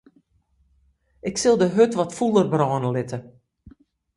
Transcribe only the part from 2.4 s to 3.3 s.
brâne litte.